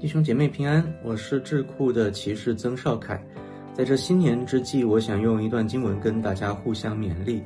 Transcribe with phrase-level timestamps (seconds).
[0.00, 3.22] 弟兄姐妹平安，我是智库的骑士曾少凯。
[3.74, 7.42] 在这新年之际，我想用一段经文跟大家互相勉励。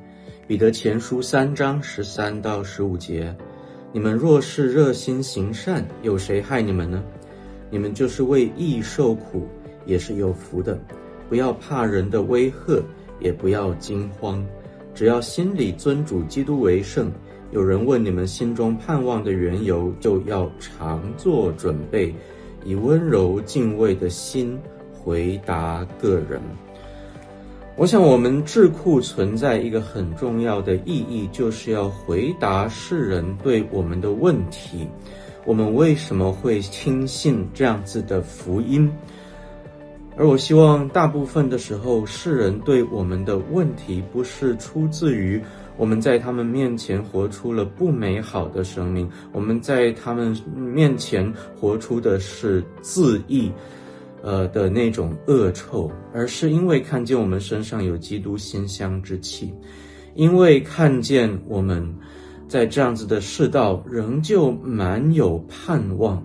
[0.47, 3.37] 彼得前书三章十三到十五节：
[3.93, 7.03] 你们若是热心行善，有谁害你们呢？
[7.71, 9.49] 你们就是为义受苦，
[9.85, 10.79] 也是有福的。
[11.29, 12.81] 不要怕人的威吓，
[13.19, 14.47] 也不要惊慌，
[14.95, 17.11] 只要心里尊主基督为圣。
[17.51, 22.15] 有人问你们心中盼望的缘由，就要常作准备。
[22.65, 24.59] 以温柔敬畏的心
[24.93, 26.41] 回答个人。
[27.77, 34.89] 我想，我们智库存在一个很重要的意义，就是要回答世人对我们的问题：
[35.45, 38.91] 我们为什么会轻信这样子的福音？
[40.17, 45.43] 而我希望，大部分的时候，世人对我们的问题，不是出自于。
[45.77, 53.51] 我们在他们面前活出了不美好的生命，我们在他们面前活出的是自义，
[54.23, 59.53] 呃的那种恶臭，而是因为看见我们身上有基督馨香之气，
[60.15, 61.85] 因为看见我们
[62.47, 66.25] 在这样子的世道仍旧满有盼望，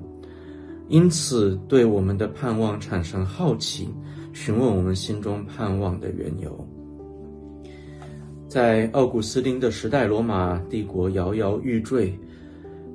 [0.90, 3.90] 因此对我们的盼望产生好奇，
[4.32, 6.79] 询问我们心中盼望的缘由。
[8.50, 12.12] 在奥古斯丁的时代，罗马帝国摇摇欲坠。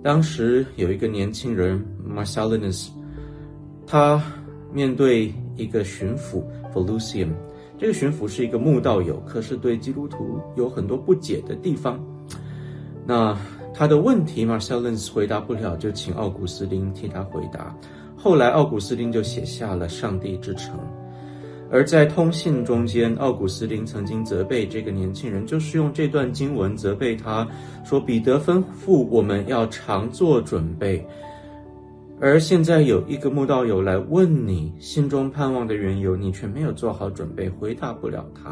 [0.03, 2.89] 当时有一个年轻人 Marcellinus，
[3.87, 4.21] 他
[4.73, 6.43] 面对一个巡抚
[6.75, 7.29] Volusium，
[7.79, 12.05] 这个巡抚是一个慕道友，可是对基督徒有很多不解的地方。
[13.07, 13.39] 那
[13.73, 17.73] 他的问题 Marcellinus 回答不了，就请奥古斯丁替他回答。
[18.17, 20.77] 后来奥古斯丁就写下了《上帝之城》。
[21.75, 27.45] 而在通信中间，奥古斯丁曾经责备这个年轻人，就是用这段经文责备他，
[27.85, 31.05] 说：“彼得吩咐我们要常做准备。”
[32.21, 38.51] 而现在有一个慕道友来问你心中盼望的缘由，你却没有做好准备，回答不了他。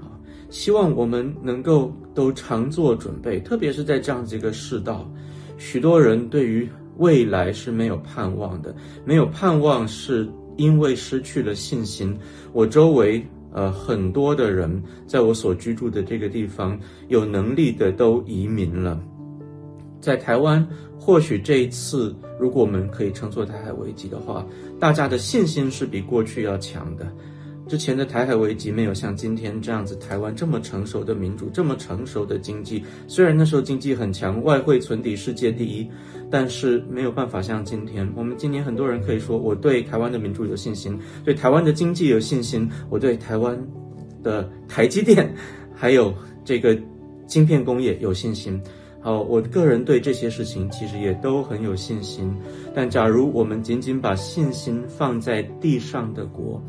[0.00, 0.10] 好，
[0.48, 5.06] 希望我们能够都常做准备，特别是在这样子一个世道，
[5.58, 6.66] 许多人对于
[6.96, 10.26] 未来是没有盼望的，没有盼望是。
[10.56, 12.16] 因为失去了信心，
[12.52, 19.00] 我周围呃很多的人，在我所居住的这个地方，有能力的都移民了。
[20.00, 20.66] 在台湾，
[20.98, 24.44] 或许这一次，如果我们可以称作台海危机的话，
[24.80, 27.06] 大家的信心是比过去要强的。
[27.68, 32.84] 之前的台海危机没有像今天这样子，台湾这么成熟的民主，这么成熟的经济。
[33.06, 35.88] 虽然那时候经济很强，外汇存底世界第一，
[36.30, 38.06] 但是没有办法像今天。
[38.14, 43.58] 我们今年很多人可以说，我对台湾的民主有信心，对台湾的经济有信心，我对台湾
[44.22, 45.34] 的台积电
[45.74, 46.12] 还有
[46.44, 46.76] 这个
[47.26, 48.60] 晶片工业有信心。
[49.00, 52.32] 好，我个人对这些事情其实也都很有信心。
[52.74, 56.62] 但假如我们仅仅把信心放在地上的国，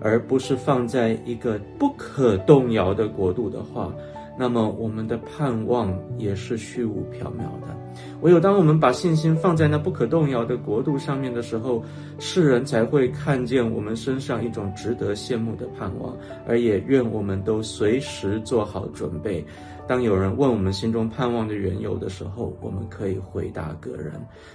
[0.00, 3.92] 而不是放在一个不可动摇的国度的话，
[4.38, 7.76] 那么我们的盼望也是虚无缥缈的。
[8.22, 11.82] 唯有当我们把信心放在那不可动摇的国度上面的时候，
[12.18, 16.16] 世人才会看见我们身上一种值得羡慕的盼望。
[16.46, 19.44] 而也愿我们都随时做好准备，
[19.88, 24.12] 当有人问我们心中盼望的缘由的时候，我们可以回答个人。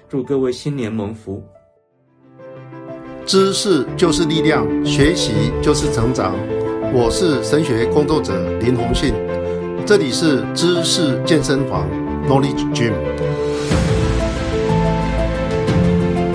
[0.07, 1.43] 祝各位新年蒙福。
[3.25, 6.35] 知识就是力量，学习就是成长。
[6.93, 9.15] 我是神学工作者林鸿信，
[9.83, 11.87] 这里是知识健身房
[12.27, 12.93] （Knowledge Gym）。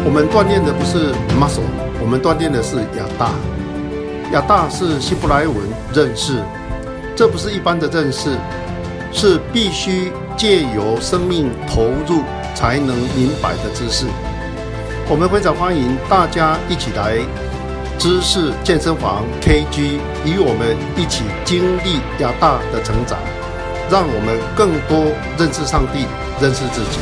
[0.04, 1.62] 我们锻炼的不是 muscle，
[2.02, 3.30] 我们锻炼的是亚大。
[4.32, 5.56] 亚大是希伯来文
[5.94, 6.42] 认识，
[7.14, 8.30] 这不是一般的认识，
[9.12, 14.06] 是必须借由生命投入才能明白的知识。
[15.10, 17.19] 我们非常欢迎大家一起来
[17.98, 23.19] 知识健身房 KG，与我们一起经历亚大的成长，
[23.91, 26.06] 让我们更多认识上帝，
[26.41, 27.00] 认识自己。